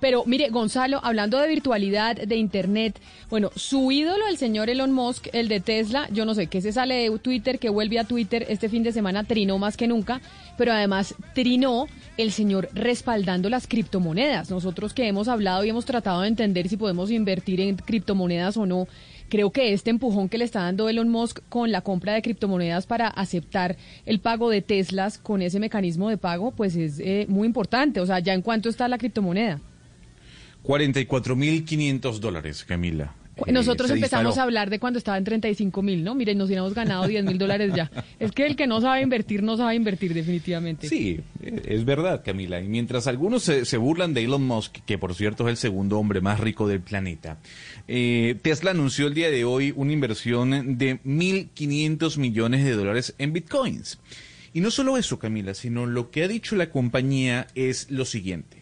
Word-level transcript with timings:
Pero 0.00 0.24
mire, 0.26 0.48
Gonzalo, 0.48 1.00
hablando 1.02 1.38
de 1.38 1.48
virtualidad, 1.48 2.16
de 2.16 2.36
Internet, 2.36 2.98
bueno, 3.28 3.50
su 3.54 3.92
ídolo, 3.92 4.26
el 4.28 4.38
señor 4.38 4.70
Elon 4.70 4.92
Musk, 4.92 5.28
el 5.32 5.48
de 5.48 5.60
Tesla, 5.60 6.08
yo 6.10 6.24
no 6.24 6.34
sé, 6.34 6.46
que 6.46 6.62
se 6.62 6.72
sale 6.72 6.94
de 6.94 7.18
Twitter, 7.18 7.58
que 7.58 7.68
vuelve 7.68 7.98
a 7.98 8.04
Twitter 8.04 8.46
este 8.48 8.68
fin 8.68 8.82
de 8.82 8.92
semana, 8.92 9.24
trinó 9.24 9.58
más 9.58 9.76
que 9.76 9.86
nunca, 9.86 10.20
pero 10.56 10.72
además 10.72 11.14
trinó 11.34 11.86
el 12.16 12.32
señor 12.32 12.70
respaldando 12.72 13.50
las 13.50 13.66
criptomonedas. 13.66 14.50
Nosotros 14.50 14.94
que 14.94 15.06
hemos 15.06 15.28
hablado 15.28 15.64
y 15.64 15.70
hemos 15.70 15.84
tratado 15.84 16.22
de 16.22 16.28
entender 16.28 16.68
si 16.68 16.76
podemos 16.76 17.10
invertir 17.10 17.60
en 17.60 17.76
criptomonedas 17.76 18.56
o 18.56 18.66
no, 18.66 18.88
creo 19.28 19.50
que 19.50 19.72
este 19.72 19.90
empujón 19.90 20.28
que 20.28 20.38
le 20.38 20.44
está 20.44 20.60
dando 20.62 20.88
Elon 20.88 21.08
Musk 21.08 21.40
con 21.48 21.70
la 21.70 21.82
compra 21.82 22.14
de 22.14 22.22
criptomonedas 22.22 22.86
para 22.86 23.08
aceptar 23.08 23.76
el 24.06 24.20
pago 24.20 24.50
de 24.50 24.62
Teslas 24.62 25.18
con 25.18 25.40
ese 25.40 25.60
mecanismo 25.60 26.08
de 26.08 26.18
pago, 26.18 26.50
pues 26.50 26.74
es 26.76 26.98
eh, 27.00 27.26
muy 27.28 27.46
importante. 27.46 28.00
O 28.00 28.06
sea, 28.06 28.18
¿ya 28.18 28.34
en 28.34 28.42
cuánto 28.42 28.68
está 28.68 28.88
la 28.88 28.98
criptomoneda? 28.98 29.60
44.500 30.64 32.18
dólares, 32.18 32.64
Camila. 32.64 33.14
Nosotros 33.46 33.90
empezamos 33.90 34.38
a 34.38 34.42
hablar 34.42 34.70
de 34.70 34.78
cuando 34.78 34.98
estaba 34.98 35.18
en 35.18 35.24
35 35.24 35.82
mil, 35.82 36.04
¿no? 36.04 36.14
Miren, 36.14 36.38
nos 36.38 36.46
hubiéramos 36.48 36.74
ganado 36.74 37.06
10 37.06 37.24
mil 37.24 37.38
dólares 37.38 37.72
ya. 37.74 37.90
Es 38.18 38.32
que 38.32 38.46
el 38.46 38.56
que 38.56 38.66
no 38.66 38.80
sabe 38.80 39.02
invertir, 39.02 39.42
no 39.42 39.56
sabe 39.56 39.74
invertir 39.74 40.14
definitivamente. 40.14 40.88
Sí, 40.88 41.20
es 41.42 41.84
verdad, 41.84 42.22
Camila. 42.24 42.60
Y 42.60 42.68
mientras 42.68 43.06
algunos 43.06 43.42
se, 43.44 43.76
burlan 43.76 44.14
de 44.14 44.24
Elon 44.24 44.46
Musk, 44.46 44.78
que 44.84 44.98
por 44.98 45.14
cierto 45.14 45.44
es 45.44 45.50
el 45.50 45.56
segundo 45.56 45.98
hombre 45.98 46.20
más 46.20 46.40
rico 46.40 46.68
del 46.68 46.80
planeta, 46.80 47.38
eh, 47.88 48.36
Tesla 48.42 48.72
anunció 48.72 49.06
el 49.06 49.14
día 49.14 49.30
de 49.30 49.44
hoy 49.44 49.72
una 49.74 49.92
inversión 49.92 50.76
de 50.76 51.00
1.500 51.02 52.18
millones 52.18 52.64
de 52.64 52.72
dólares 52.72 53.14
en 53.18 53.32
bitcoins. 53.32 53.98
Y 54.52 54.60
no 54.60 54.70
solo 54.70 54.96
eso, 54.96 55.18
Camila, 55.18 55.54
sino 55.54 55.86
lo 55.86 56.10
que 56.10 56.24
ha 56.24 56.28
dicho 56.28 56.56
la 56.56 56.70
compañía 56.70 57.46
es 57.54 57.90
lo 57.90 58.04
siguiente 58.04 58.59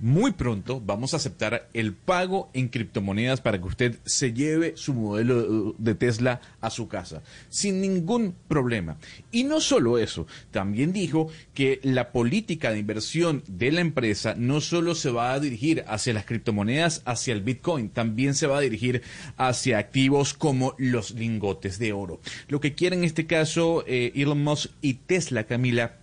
muy 0.00 0.32
pronto 0.32 0.80
vamos 0.80 1.12
a 1.12 1.16
aceptar 1.18 1.68
el 1.72 1.92
pago 1.92 2.50
en 2.52 2.68
criptomonedas 2.68 3.40
para 3.40 3.58
que 3.58 3.66
usted 3.66 3.98
se 4.04 4.32
lleve 4.32 4.74
su 4.76 4.94
modelo 4.94 5.74
de 5.78 5.94
Tesla 5.94 6.40
a 6.60 6.70
su 6.70 6.88
casa 6.88 7.22
sin 7.48 7.80
ningún 7.80 8.34
problema. 8.48 8.98
Y 9.30 9.44
no 9.44 9.60
solo 9.60 9.98
eso, 9.98 10.26
también 10.50 10.92
dijo 10.92 11.28
que 11.54 11.80
la 11.82 12.12
política 12.12 12.70
de 12.70 12.78
inversión 12.78 13.42
de 13.48 13.72
la 13.72 13.80
empresa 13.80 14.34
no 14.36 14.60
solo 14.60 14.94
se 14.94 15.10
va 15.10 15.32
a 15.32 15.40
dirigir 15.40 15.84
hacia 15.88 16.14
las 16.14 16.24
criptomonedas, 16.24 17.02
hacia 17.04 17.34
el 17.34 17.42
Bitcoin, 17.42 17.90
también 17.90 18.34
se 18.34 18.46
va 18.46 18.58
a 18.58 18.62
dirigir 18.62 19.02
hacia 19.36 19.78
activos 19.78 20.34
como 20.34 20.74
los 20.78 21.12
lingotes 21.12 21.78
de 21.78 21.92
oro. 21.92 22.20
Lo 22.48 22.60
que 22.60 22.74
quiere 22.74 22.96
en 22.96 23.04
este 23.04 23.26
caso 23.26 23.84
eh, 23.86 24.12
Elon 24.14 24.42
Musk 24.42 24.70
y 24.80 24.94
Tesla, 24.94 25.44
Camila, 25.44 25.97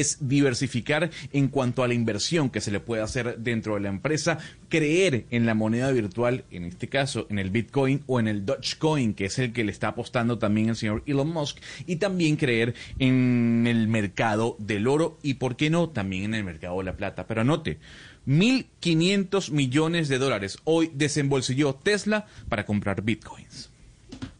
es 0.00 0.28
diversificar 0.28 1.10
en 1.32 1.48
cuanto 1.48 1.82
a 1.82 1.88
la 1.88 1.94
inversión 1.94 2.50
que 2.50 2.60
se 2.60 2.70
le 2.70 2.80
puede 2.80 3.02
hacer 3.02 3.38
dentro 3.38 3.74
de 3.74 3.80
la 3.80 3.88
empresa, 3.88 4.38
creer 4.68 5.26
en 5.30 5.46
la 5.46 5.54
moneda 5.54 5.90
virtual, 5.92 6.44
en 6.50 6.64
este 6.64 6.88
caso 6.88 7.26
en 7.30 7.38
el 7.38 7.50
Bitcoin 7.50 8.02
o 8.06 8.20
en 8.20 8.28
el 8.28 8.46
Dogecoin, 8.46 9.14
que 9.14 9.26
es 9.26 9.38
el 9.38 9.52
que 9.52 9.64
le 9.64 9.72
está 9.72 9.88
apostando 9.88 10.38
también 10.38 10.70
el 10.70 10.76
señor 10.76 11.02
Elon 11.06 11.30
Musk, 11.30 11.58
y 11.86 11.96
también 11.96 12.36
creer 12.36 12.74
en 12.98 13.66
el 13.66 13.88
mercado 13.88 14.56
del 14.58 14.86
oro 14.86 15.18
y, 15.22 15.34
¿por 15.34 15.56
qué 15.56 15.70
no?, 15.70 15.88
también 15.90 16.24
en 16.24 16.34
el 16.34 16.44
mercado 16.44 16.78
de 16.78 16.84
la 16.84 16.96
plata. 16.96 17.26
Pero 17.26 17.42
anote, 17.42 17.78
1.500 18.26 19.50
millones 19.50 20.08
de 20.08 20.18
dólares 20.18 20.58
hoy 20.64 20.90
desembolsilló 20.94 21.74
Tesla 21.74 22.26
para 22.48 22.64
comprar 22.64 23.02
Bitcoins. 23.02 23.73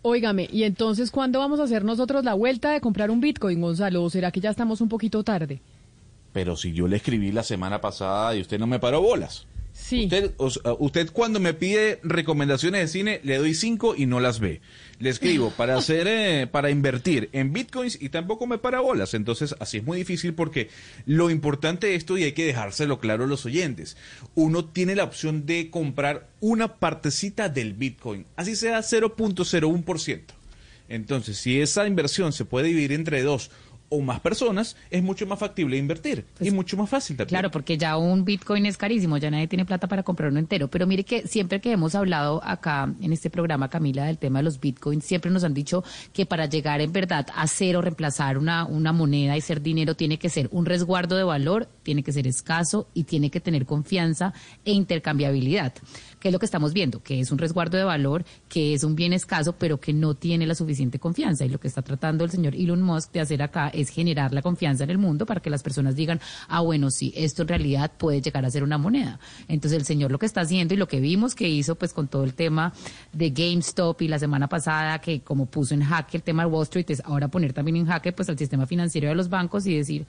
Óigame, 0.06 0.50
¿y 0.52 0.64
entonces 0.64 1.10
cuándo 1.10 1.38
vamos 1.38 1.60
a 1.60 1.62
hacer 1.62 1.82
nosotros 1.82 2.24
la 2.24 2.34
vuelta 2.34 2.72
de 2.72 2.82
comprar 2.82 3.10
un 3.10 3.22
Bitcoin, 3.22 3.58
Gonzalo? 3.62 4.02
¿O 4.02 4.10
será 4.10 4.30
que 4.30 4.40
ya 4.40 4.50
estamos 4.50 4.82
un 4.82 4.90
poquito 4.90 5.24
tarde? 5.24 5.62
Pero 6.34 6.56
si 6.56 6.74
yo 6.74 6.86
le 6.86 6.96
escribí 6.96 7.32
la 7.32 7.42
semana 7.42 7.80
pasada 7.80 8.36
y 8.36 8.42
usted 8.42 8.58
no 8.58 8.66
me 8.66 8.78
paró 8.78 9.00
bolas. 9.00 9.46
Sí. 9.74 10.08
Usted, 10.78 11.10
cuando 11.12 11.40
me 11.40 11.52
pide 11.52 11.98
recomendaciones 12.04 12.80
de 12.80 12.88
cine, 12.88 13.20
le 13.24 13.38
doy 13.38 13.54
cinco 13.54 13.94
y 13.96 14.06
no 14.06 14.20
las 14.20 14.38
ve. 14.38 14.60
Le 15.00 15.10
escribo 15.10 15.50
para 15.56 15.76
hacer, 15.76 16.06
eh, 16.06 16.46
para 16.46 16.70
invertir 16.70 17.28
en 17.32 17.52
bitcoins 17.52 18.00
y 18.00 18.08
tampoco 18.08 18.46
me 18.46 18.58
para 18.58 18.80
bolas. 18.80 19.14
Entonces, 19.14 19.54
así 19.58 19.78
es 19.78 19.84
muy 19.84 19.98
difícil 19.98 20.32
porque 20.32 20.70
lo 21.06 21.28
importante 21.28 21.88
de 21.88 21.96
esto, 21.96 22.16
y 22.16 22.22
hay 22.22 22.32
que 22.32 22.46
dejárselo 22.46 23.00
claro 23.00 23.24
a 23.24 23.26
los 23.26 23.44
oyentes, 23.46 23.96
uno 24.36 24.64
tiene 24.64 24.94
la 24.94 25.04
opción 25.04 25.44
de 25.44 25.70
comprar 25.70 26.28
una 26.40 26.76
partecita 26.76 27.48
del 27.48 27.74
bitcoin, 27.74 28.26
así 28.36 28.54
sea 28.54 28.78
0.01%. 28.78 30.20
Entonces, 30.88 31.36
si 31.38 31.60
esa 31.60 31.86
inversión 31.86 32.32
se 32.32 32.44
puede 32.44 32.68
dividir 32.68 32.92
entre 32.92 33.22
dos 33.22 33.50
o 33.94 34.00
más 34.00 34.20
personas, 34.20 34.76
es 34.90 35.02
mucho 35.02 35.26
más 35.26 35.38
factible 35.38 35.76
invertir 35.76 36.26
y 36.34 36.38
pues, 36.38 36.52
mucho 36.52 36.76
más 36.76 36.90
fácil 36.90 37.16
también. 37.16 37.28
Claro, 37.28 37.50
porque 37.50 37.78
ya 37.78 37.96
un 37.96 38.24
Bitcoin 38.24 38.66
es 38.66 38.76
carísimo, 38.76 39.16
ya 39.18 39.30
nadie 39.30 39.46
tiene 39.46 39.64
plata 39.64 39.86
para 39.86 40.02
comprar 40.02 40.30
uno 40.30 40.40
entero. 40.40 40.68
Pero 40.68 40.86
mire 40.86 41.04
que 41.04 41.26
siempre 41.26 41.60
que 41.60 41.72
hemos 41.72 41.94
hablado 41.94 42.40
acá 42.44 42.92
en 43.00 43.12
este 43.12 43.30
programa, 43.30 43.68
Camila, 43.68 44.04
del 44.04 44.18
tema 44.18 44.40
de 44.40 44.44
los 44.44 44.60
Bitcoins, 44.60 45.04
siempre 45.04 45.30
nos 45.30 45.44
han 45.44 45.54
dicho 45.54 45.84
que 46.12 46.26
para 46.26 46.46
llegar 46.46 46.80
en 46.80 46.92
verdad 46.92 47.26
a 47.34 47.42
hacer 47.42 47.76
o 47.76 47.82
reemplazar 47.82 48.38
una, 48.38 48.66
una 48.66 48.92
moneda 48.92 49.36
y 49.36 49.40
ser 49.40 49.62
dinero 49.62 49.94
tiene 49.94 50.18
que 50.18 50.28
ser 50.28 50.48
un 50.50 50.66
resguardo 50.66 51.16
de 51.16 51.24
valor, 51.24 51.68
tiene 51.82 52.02
que 52.02 52.12
ser 52.12 52.26
escaso 52.26 52.88
y 52.94 53.04
tiene 53.04 53.30
que 53.30 53.40
tener 53.40 53.66
confianza 53.66 54.34
e 54.64 54.72
intercambiabilidad 54.72 55.74
que 56.24 56.28
es 56.28 56.32
lo 56.32 56.38
que 56.38 56.46
estamos 56.46 56.72
viendo, 56.72 57.02
que 57.02 57.20
es 57.20 57.30
un 57.32 57.36
resguardo 57.36 57.76
de 57.76 57.84
valor, 57.84 58.24
que 58.48 58.72
es 58.72 58.82
un 58.82 58.96
bien 58.96 59.12
escaso, 59.12 59.56
pero 59.58 59.78
que 59.78 59.92
no 59.92 60.14
tiene 60.14 60.46
la 60.46 60.54
suficiente 60.54 60.98
confianza. 60.98 61.44
Y 61.44 61.50
lo 61.50 61.60
que 61.60 61.68
está 61.68 61.82
tratando 61.82 62.24
el 62.24 62.30
señor 62.30 62.54
Elon 62.54 62.80
Musk 62.80 63.12
de 63.12 63.20
hacer 63.20 63.42
acá 63.42 63.68
es 63.68 63.83
generar 63.90 64.32
la 64.32 64.42
confianza 64.42 64.84
en 64.84 64.90
el 64.90 64.98
mundo 64.98 65.26
para 65.26 65.40
que 65.40 65.50
las 65.50 65.62
personas 65.62 65.96
digan, 65.96 66.20
ah, 66.48 66.60
bueno, 66.60 66.90
sí, 66.90 67.12
esto 67.16 67.42
en 67.42 67.48
realidad 67.48 67.92
puede 67.96 68.20
llegar 68.20 68.44
a 68.44 68.50
ser 68.50 68.62
una 68.62 68.78
moneda. 68.78 69.18
Entonces 69.48 69.78
el 69.78 69.84
señor 69.84 70.10
lo 70.10 70.18
que 70.18 70.26
está 70.26 70.42
haciendo 70.42 70.74
y 70.74 70.76
lo 70.76 70.88
que 70.88 71.00
vimos 71.00 71.34
que 71.34 71.48
hizo 71.48 71.74
pues 71.74 71.92
con 71.92 72.08
todo 72.08 72.24
el 72.24 72.34
tema 72.34 72.72
de 73.12 73.30
GameStop 73.30 74.00
y 74.02 74.08
la 74.08 74.18
semana 74.18 74.48
pasada 74.48 74.98
que 75.00 75.20
como 75.20 75.46
puso 75.46 75.74
en 75.74 75.82
jaque 75.82 76.16
el 76.16 76.22
tema 76.22 76.44
de 76.44 76.50
Wall 76.50 76.64
Street, 76.64 76.86
es 76.88 77.02
ahora 77.04 77.28
poner 77.28 77.52
también 77.52 77.76
en 77.76 77.86
jaque 77.86 78.12
pues 78.12 78.28
al 78.28 78.38
sistema 78.38 78.66
financiero 78.66 79.08
de 79.08 79.14
los 79.14 79.28
bancos 79.28 79.66
y 79.66 79.76
decir, 79.76 80.06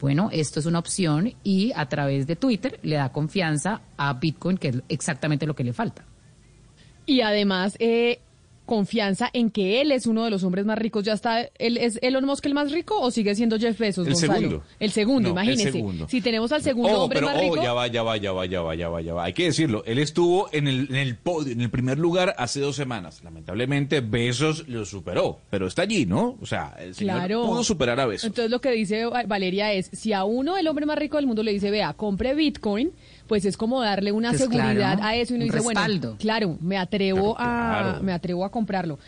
bueno, 0.00 0.28
esto 0.32 0.60
es 0.60 0.66
una 0.66 0.80
opción 0.80 1.32
y 1.42 1.72
a 1.74 1.88
través 1.88 2.26
de 2.26 2.36
Twitter 2.36 2.78
le 2.82 2.96
da 2.96 3.10
confianza 3.10 3.80
a 3.96 4.12
Bitcoin, 4.14 4.58
que 4.58 4.68
es 4.68 4.82
exactamente 4.88 5.46
lo 5.46 5.54
que 5.54 5.64
le 5.64 5.72
falta. 5.72 6.04
Y 7.06 7.20
además, 7.20 7.76
eh, 7.78 8.20
confianza 8.64 9.30
en 9.32 9.50
que 9.50 9.80
él 9.80 9.92
es 9.92 10.06
uno 10.06 10.24
de 10.24 10.30
los 10.30 10.42
hombres 10.44 10.64
más 10.64 10.78
ricos. 10.78 11.04
¿Ya 11.04 11.12
está, 11.12 11.48
él 11.58 11.76
es 11.76 11.98
Elon 12.02 12.24
Musk 12.24 12.46
el 12.46 12.54
más 12.54 12.72
rico 12.72 13.00
o 13.00 13.10
sigue 13.10 13.34
siendo 13.34 13.58
Jeff 13.58 13.78
Bezos? 13.78 14.06
El 14.06 14.16
segundo. 14.16 14.62
El 14.80 14.90
segundo, 14.90 15.30
imagínese. 15.30 15.84
Si 16.08 16.20
tenemos 16.20 16.52
al 16.52 16.62
segundo 16.62 17.02
hombre 17.02 17.20
más 17.20 17.38
rico. 17.38 17.56
ya 17.56 17.72
va, 17.72 17.86
ya 17.86 18.02
va, 18.02 18.16
ya 18.16 18.32
va, 18.32 18.46
ya 18.46 18.62
va, 18.62 18.74
ya 18.74 18.88
va, 18.88 19.00
ya 19.00 19.14
va. 19.14 19.24
Hay 19.24 19.32
que 19.32 19.44
decirlo, 19.44 19.82
él 19.86 19.98
estuvo 19.98 20.48
en 20.52 20.68
el, 20.68 20.86
en 20.90 20.96
el 20.96 21.16
podio, 21.16 21.52
en 21.52 21.60
el 21.60 21.70
primer 21.70 21.98
lugar 21.98 22.34
hace 22.38 22.60
dos 22.60 22.76
semanas. 22.76 23.22
Lamentablemente 23.22 24.00
Bezos 24.00 24.68
lo 24.68 24.84
superó, 24.84 25.40
pero 25.50 25.66
está 25.66 25.82
allí, 25.82 26.06
¿no? 26.06 26.36
O 26.40 26.46
sea, 26.46 26.74
el 26.78 26.94
señor 26.94 27.28
pudo 27.28 27.64
superar 27.64 28.00
a 28.00 28.06
Bezos. 28.06 28.24
Entonces 28.24 28.50
lo 28.50 28.60
que 28.60 28.70
dice 28.70 29.06
Valeria 29.26 29.72
es, 29.72 29.90
si 29.92 30.12
a 30.12 30.24
uno, 30.24 30.56
el 30.56 30.66
hombre 30.68 30.86
más 30.86 30.98
rico 30.98 31.16
del 31.16 31.26
mundo, 31.26 31.42
le 31.42 31.52
dice, 31.52 31.70
vea, 31.70 31.92
compre 31.92 32.34
Bitcoin, 32.34 32.92
pues 33.26 33.44
es 33.44 33.56
como 33.56 33.80
darle 33.80 34.12
una 34.12 34.34
seguridad 34.34 34.98
a 35.02 35.16
eso 35.16 35.32
y 35.34 35.36
uno 35.36 35.44
dice, 35.44 35.60
bueno, 35.60 36.16
claro, 36.18 36.58
me 36.60 36.76
atrevo 36.76 37.36
a, 37.38 38.00
me 38.02 38.12
atrevo 38.12 38.44
a 38.44 38.50
comprarlo. 38.54 38.98